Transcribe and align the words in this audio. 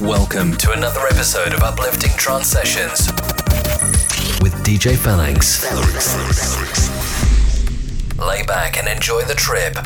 Welcome 0.00 0.56
to 0.56 0.72
another 0.72 1.06
episode 1.06 1.54
of 1.54 1.62
Uplifting 1.62 2.10
Trance 2.16 2.48
Sessions 2.48 3.06
with 4.42 4.52
DJ 4.64 4.96
Phalanx. 4.96 5.62
Lay 8.18 8.42
back 8.42 8.76
and 8.76 8.88
enjoy 8.88 9.22
the 9.22 9.34
trip. 9.34 9.76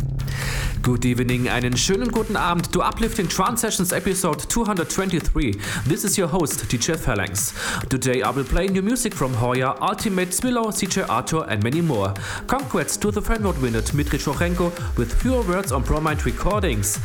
Good 0.88 1.04
evening, 1.04 1.50
einen 1.50 1.76
schönen 1.76 2.10
guten 2.10 2.34
Abend 2.34 2.72
to 2.72 2.80
Uplifting 2.80 3.28
Trance 3.28 3.60
Sessions 3.60 3.92
episode 3.92 4.48
223. 4.48 5.54
This 5.86 6.02
is 6.02 6.16
your 6.16 6.28
host, 6.28 6.64
DJ 6.70 6.96
Phalanx. 6.96 7.52
Today 7.90 8.22
I 8.22 8.30
will 8.30 8.42
play 8.42 8.68
new 8.68 8.80
music 8.80 9.12
from 9.14 9.34
Hoya, 9.34 9.76
Ultimate, 9.82 10.30
Swilow, 10.30 10.72
CJ 10.72 11.06
Arthur, 11.10 11.44
and 11.50 11.62
many 11.62 11.82
more. 11.82 12.14
Congrats 12.46 12.96
to 12.96 13.10
the 13.10 13.20
Fanvote 13.20 13.60
winner 13.60 13.82
Dmitry 13.82 14.18
Strochenko 14.18 14.72
with 14.96 15.12
fewer 15.12 15.42
words 15.42 15.72
on 15.72 15.84
Promind 15.84 16.24
Recordings. 16.24 16.98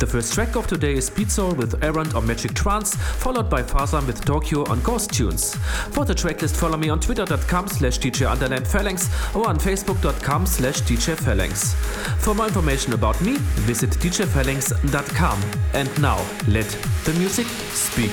The 0.00 0.06
first 0.08 0.34
track 0.34 0.56
of 0.56 0.66
today 0.66 0.94
is 0.94 1.08
Beatsole 1.08 1.56
with 1.56 1.80
Errant 1.84 2.16
on 2.16 2.26
Magic 2.26 2.54
Trance, 2.54 2.96
followed 2.96 3.48
by 3.48 3.62
Farzam 3.62 4.04
with 4.08 4.24
Tokyo 4.24 4.64
on 4.68 4.80
Ghost 4.82 5.12
Tunes. 5.12 5.54
For 5.92 6.04
the 6.04 6.12
tracklist, 6.12 6.56
follow 6.56 6.76
me 6.76 6.88
on 6.88 6.98
twitter.com 6.98 7.68
slash 7.68 8.00
DJ 8.00 8.26
Phalanx 8.66 9.08
or 9.36 9.48
on 9.48 9.60
facebook.com 9.60 10.44
slash 10.44 10.80
DJ 10.80 11.14
Phalanx. 11.14 11.74
For 12.24 12.34
more 12.34 12.48
information 12.48 12.94
about 12.94 13.20
me, 13.20 13.27
visit 13.36 13.90
djphalanx.com. 13.90 15.42
And 15.74 16.02
now, 16.02 16.24
let 16.46 16.68
the 17.04 17.12
music 17.14 17.46
speak. 17.72 18.12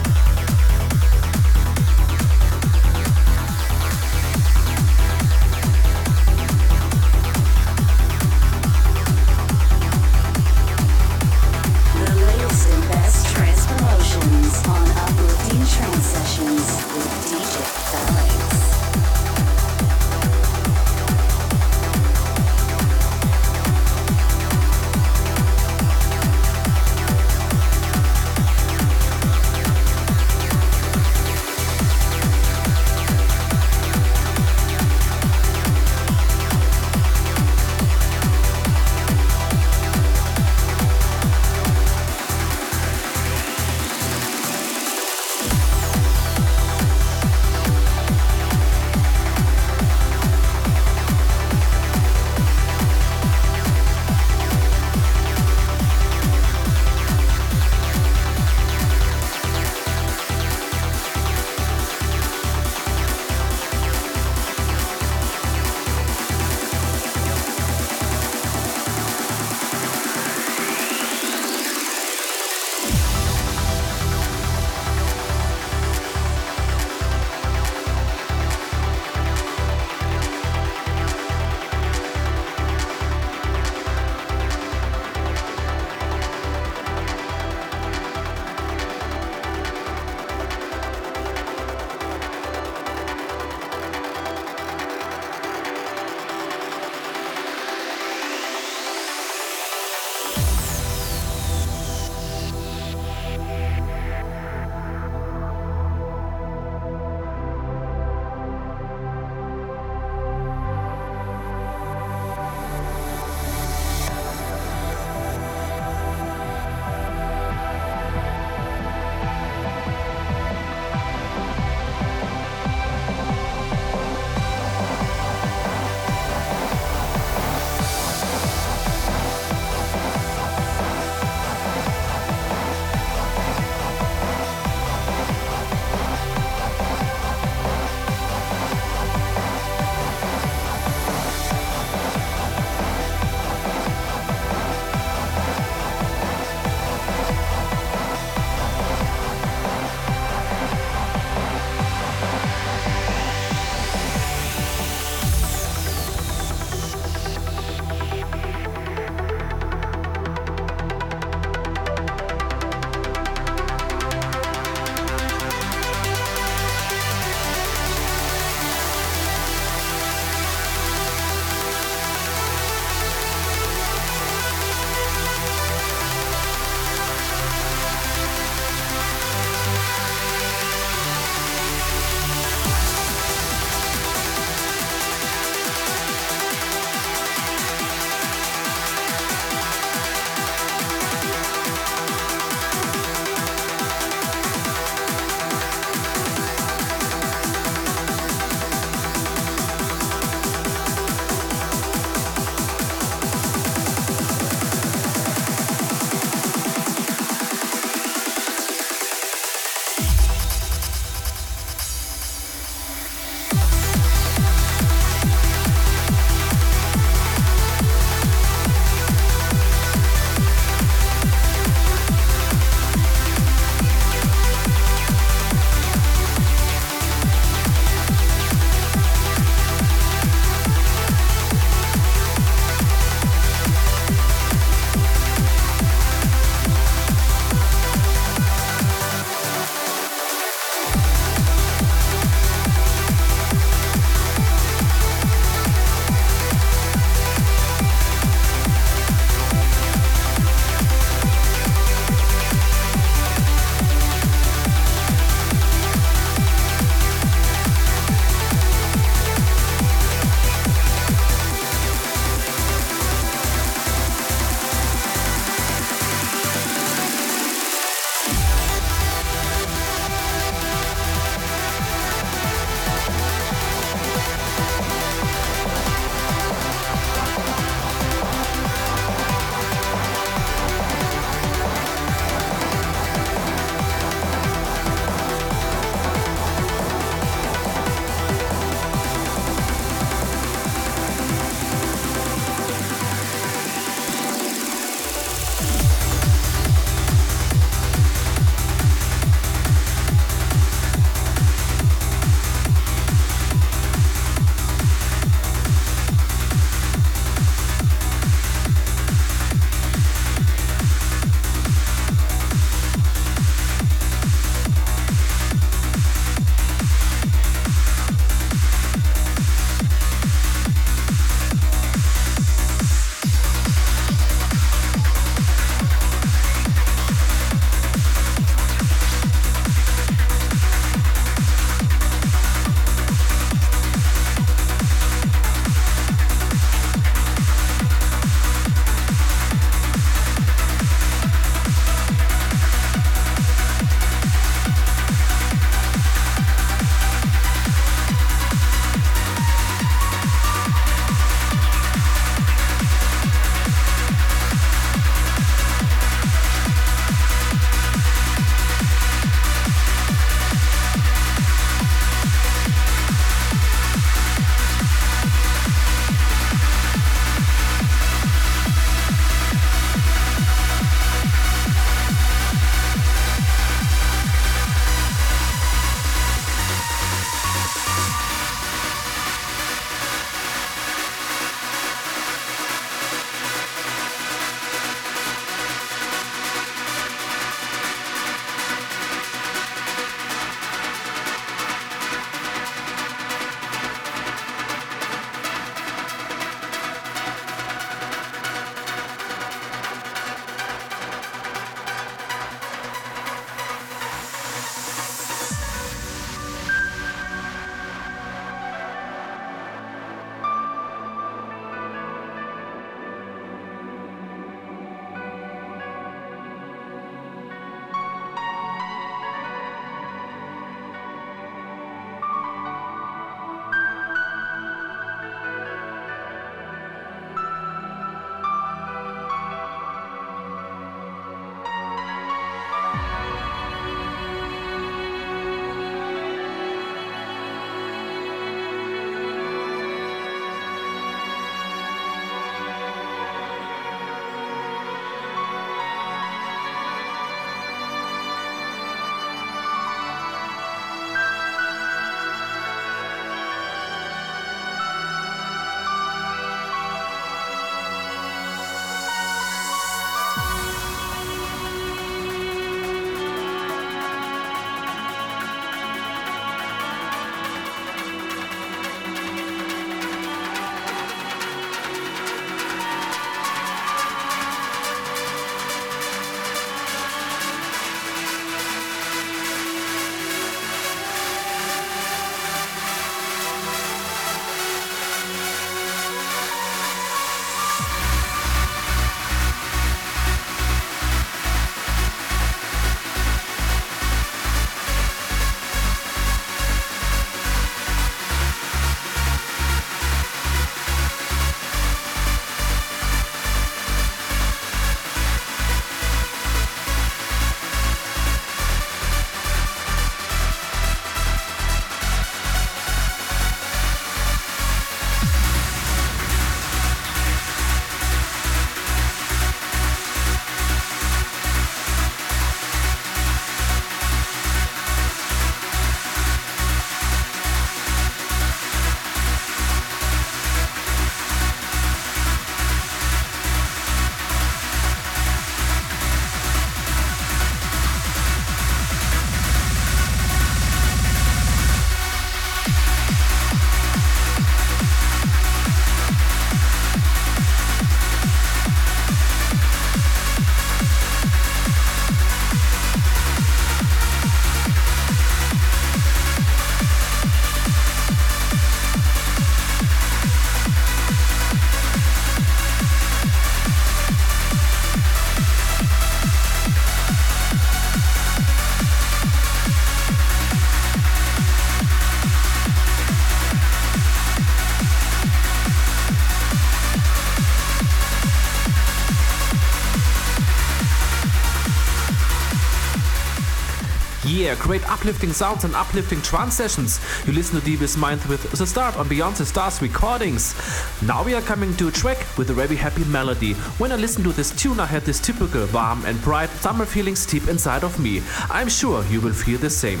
Great 584.56 584.88
uplifting 584.90 585.32
sounds 585.32 585.64
and 585.64 585.74
uplifting 585.74 586.20
trance 586.22 586.54
sessions. 586.54 587.00
You 587.26 587.32
listen 587.32 587.58
to 587.58 587.64
Devious 587.64 587.96
Mind 587.96 588.22
with 588.24 588.50
The 588.50 588.66
Start 588.66 588.96
on 588.96 589.08
Beyond 589.08 589.36
the 589.36 589.46
Stars 589.46 589.80
recordings. 589.80 590.54
Now 591.02 591.22
we 591.22 591.34
are 591.34 591.42
coming 591.42 591.76
to 591.76 591.88
a 591.88 591.90
track 591.90 592.18
with 592.36 592.50
a 592.50 592.54
very 592.54 592.76
happy 592.76 593.04
melody. 593.04 593.54
When 593.78 593.92
I 593.92 593.96
listened 593.96 594.24
to 594.24 594.32
this 594.32 594.50
tune, 594.50 594.80
I 594.80 594.86
had 594.86 595.02
this 595.02 595.20
typical 595.20 595.66
warm 595.72 596.04
and 596.04 596.20
bright 596.22 596.50
summer 596.50 596.84
feelings 596.84 597.26
deep 597.26 597.48
inside 597.48 597.84
of 597.84 597.98
me. 598.00 598.22
I'm 598.50 598.68
sure 598.68 599.04
you 599.06 599.20
will 599.20 599.32
feel 599.32 599.58
the 599.58 599.70
same. 599.70 600.00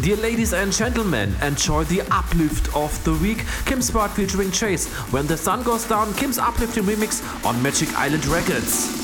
Dear 0.00 0.16
ladies 0.16 0.52
and 0.52 0.72
gentlemen, 0.72 1.34
enjoy 1.42 1.84
the 1.84 2.02
uplift 2.10 2.74
of 2.76 3.02
the 3.04 3.14
week. 3.14 3.38
Kim 3.66 3.80
Svard 3.80 4.10
featuring 4.10 4.50
Chase. 4.50 4.88
When 5.12 5.26
the 5.26 5.36
sun 5.36 5.62
goes 5.62 5.86
down, 5.86 6.14
Kim's 6.14 6.38
uplifting 6.38 6.84
remix 6.84 7.22
on 7.44 7.62
Magic 7.62 7.92
Island 7.94 8.26
Records. 8.26 8.99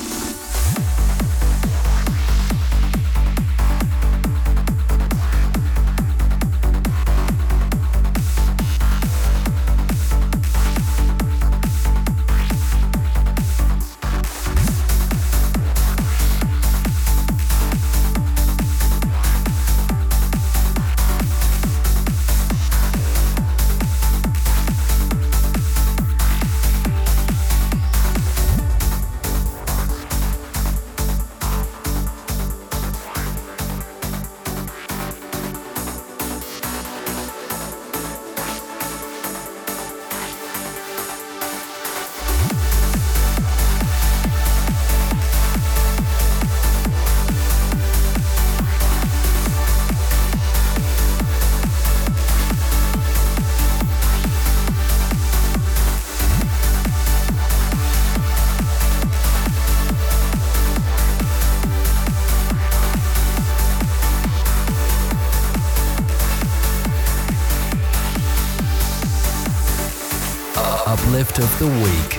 Of 71.39 71.59
the 71.59 71.67
week. 71.67 72.16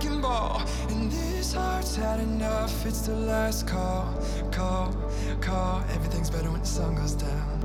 Wrecking 0.00 0.20
ball. 0.20 0.62
And 0.88 1.10
this 1.12 1.52
heart's 1.52 1.96
had 1.96 2.20
enough, 2.20 2.86
it's 2.86 3.02
the 3.06 3.14
last 3.14 3.66
call, 3.66 4.14
call, 4.50 4.94
call. 5.40 5.82
Everything's 5.94 6.30
better 6.30 6.50
when 6.50 6.60
the 6.60 6.66
sun 6.66 6.94
goes 6.94 7.14
down. 7.14 7.60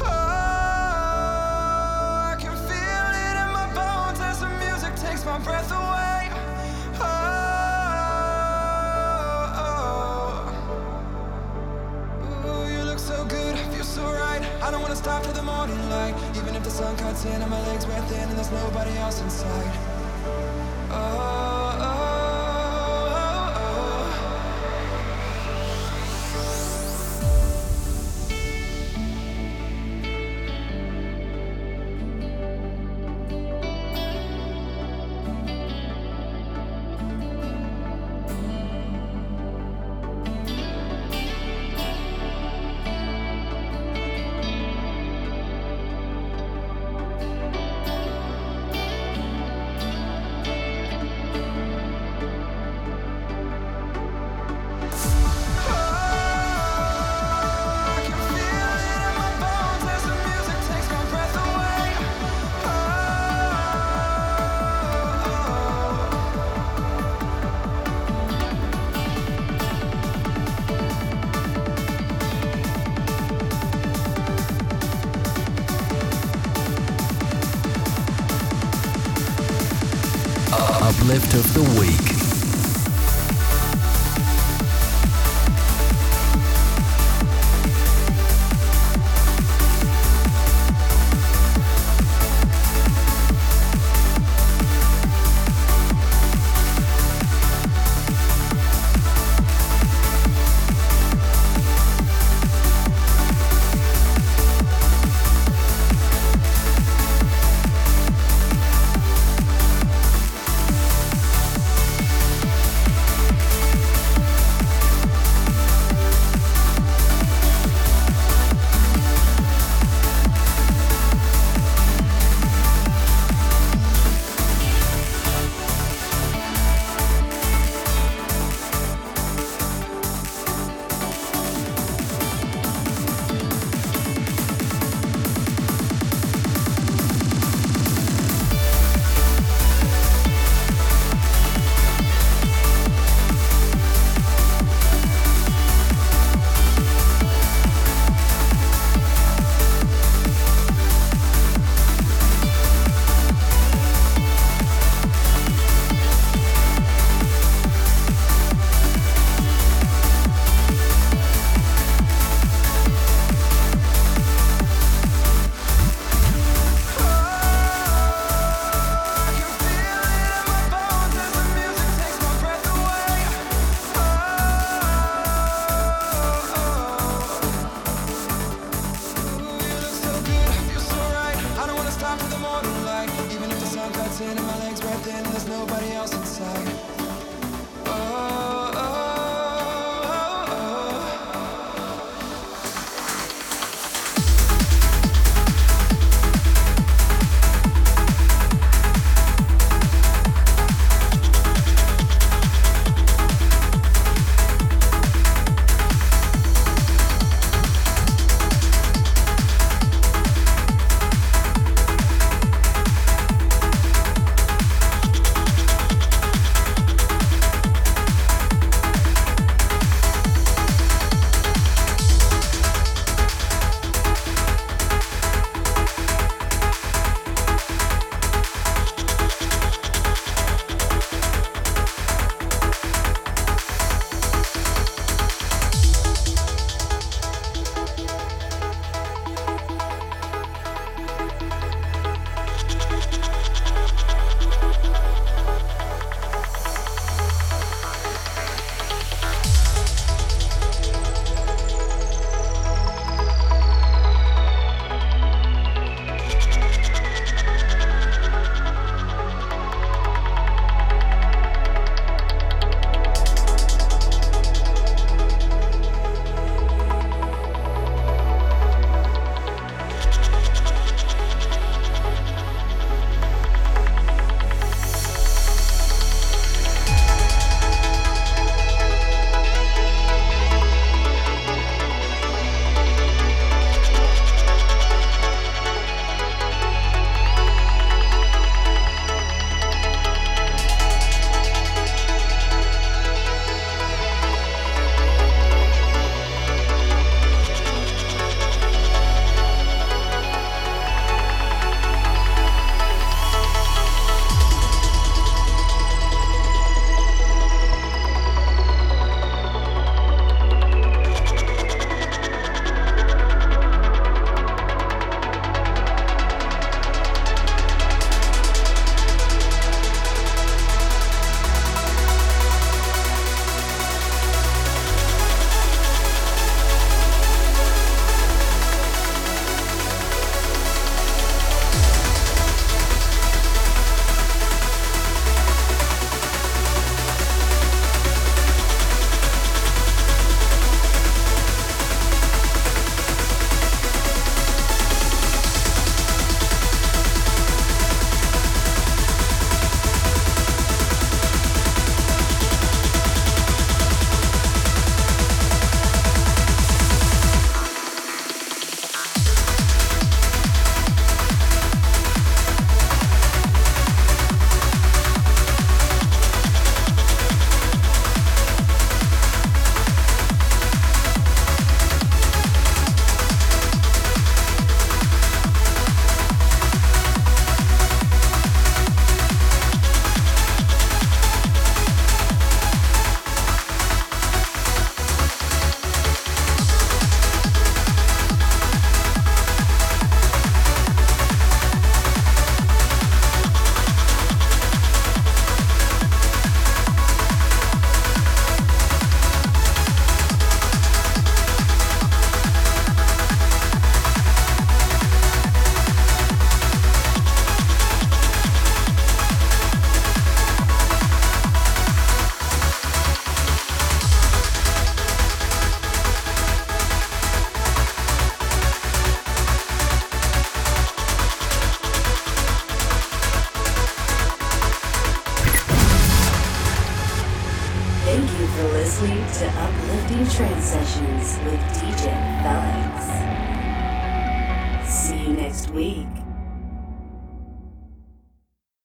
Oh, 0.00 0.04
I 2.32 2.36
can 2.40 2.56
feel 2.68 3.10
it 3.26 3.36
in 3.42 3.48
my 3.52 3.66
bones 3.74 4.20
as 4.20 4.40
the 4.40 4.48
music 4.64 4.94
takes 4.96 5.24
my 5.26 5.38
breath 5.38 5.70
away. 5.70 6.30
Oh, 6.98 7.04
oh, 9.60 9.74
oh. 12.42 12.46
Ooh, 12.46 12.66
you 12.72 12.82
look 12.84 12.98
so 12.98 13.24
good, 13.26 13.58
feel 13.74 13.84
so 13.84 14.04
right. 14.04 14.42
I 14.62 14.70
don't 14.70 14.80
wanna 14.82 14.96
stop 14.96 15.22
till 15.24 15.32
the 15.32 15.42
morning 15.42 15.90
light. 15.90 16.14
Even 16.36 16.54
if 16.54 16.62
the 16.64 16.70
sun 16.70 16.96
cuts 16.96 17.24
in 17.26 17.42
and 17.42 17.50
my 17.50 17.60
legs 17.68 17.86
wear 17.86 18.00
thin 18.02 18.28
and 18.28 18.38
there's 18.38 18.50
nobody 18.50 18.96
else 18.98 19.20
inside. 19.20 19.72
Oh, 19.90 19.95